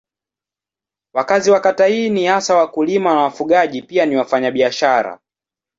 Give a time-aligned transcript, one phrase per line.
[1.13, 5.19] Wakazi wa kata hii ni hasa wakulima na wafugaji pia ni wafanyabiashara.